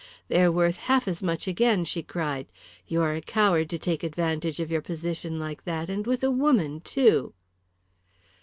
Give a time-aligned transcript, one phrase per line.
[0.29, 2.47] "They are worth half as much again," she cried.
[2.87, 6.31] "You are a coward to take advantage of your position like that, and with a
[6.31, 7.35] woman too."